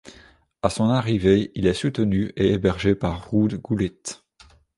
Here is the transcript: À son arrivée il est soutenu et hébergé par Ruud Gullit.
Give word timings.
À 0.63 0.71
son 0.71 0.85
arrivée 0.89 1.51
il 1.53 1.67
est 1.67 1.75
soutenu 1.75 2.31
et 2.35 2.53
hébergé 2.53 2.95
par 2.95 3.29
Ruud 3.29 3.61
Gullit. 3.63 4.23